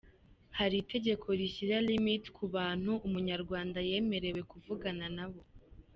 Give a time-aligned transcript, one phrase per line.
[0.57, 5.41] Hari itegeko rishyira limit ku bantu umunyarwanda yemerewe kuvugana nabo?